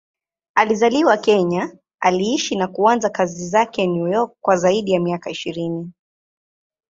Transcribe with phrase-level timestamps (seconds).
[0.55, 5.91] Alizaliwa Kenya, aliishi na kuanzisha kazi zake New York kwa zaidi ya miaka ishirini.